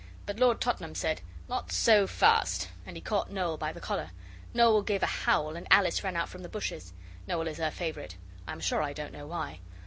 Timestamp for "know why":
9.13-9.59